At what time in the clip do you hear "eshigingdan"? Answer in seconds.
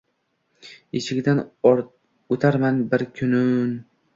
0.99-1.43